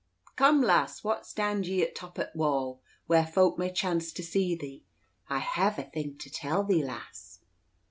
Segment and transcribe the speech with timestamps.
[0.35, 4.55] "Come, lass, what stand ye for atoppa t' wall, whar folk may chance to see
[4.55, 4.83] thee?
[5.29, 7.41] I hev a thing to tell thee, lass."